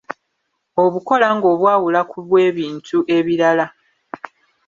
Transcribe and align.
Obukola 0.83 1.27
ng'obwawula 1.35 2.01
ku 2.11 2.17
bw'ebintu 2.27 2.97
ebirala. 3.17 3.65